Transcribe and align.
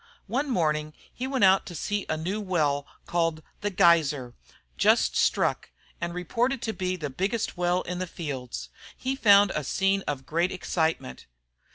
One 0.25 0.49
morning 0.49 0.95
he 1.13 1.27
went 1.27 1.43
out 1.43 1.67
to 1.67 1.75
see 1.75 2.07
a 2.09 2.17
new 2.17 2.41
well, 2.41 2.87
called 3.05 3.43
"The 3.61 3.69
Geyser," 3.69 4.33
just 4.75 5.15
struck, 5.15 5.69
and 6.01 6.15
reported 6.15 6.59
to 6.63 6.73
be 6.73 6.95
the 6.95 7.11
biggest 7.11 7.55
well 7.55 7.83
in 7.83 7.99
the 7.99 8.07
fields. 8.07 8.69
He 8.97 9.15
found 9.15 9.51
a 9.53 9.63
scene 9.63 10.03
of 10.07 10.25
great 10.25 10.51
excitement. 10.51 11.27